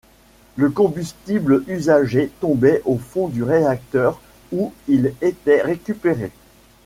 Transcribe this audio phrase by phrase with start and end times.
[0.55, 4.19] Le combustible usagé tombait au fond du réacteur
[4.51, 6.31] où il était récupéré.